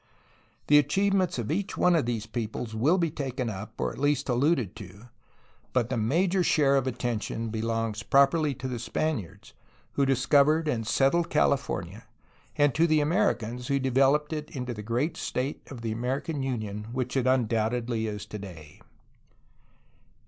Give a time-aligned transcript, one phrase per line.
[0.65, 4.29] The achievements of each one of these peoples will be taken up, or at least
[4.29, 5.09] alluded to,
[5.73, 9.53] but the major share of attention belongs properly to the Spaniards,
[9.91, 12.05] who dis covered and settled California,
[12.55, 16.85] and to the Americans, who developed it into the great state of the American Union
[16.91, 18.81] which it undoubtedly is today.